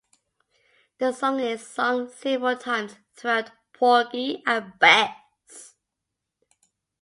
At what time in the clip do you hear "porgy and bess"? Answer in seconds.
3.71-5.75